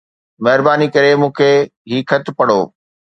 مهرباني 0.43 0.87
ڪري 0.95 1.11
مون 1.19 1.31
کي 1.39 1.51
هي 1.89 1.99
خط 2.09 2.25
پڙهو 2.37 2.61